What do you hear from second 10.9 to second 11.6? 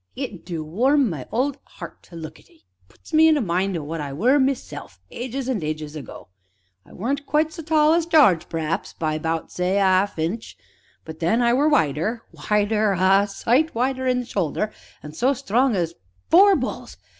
but then, I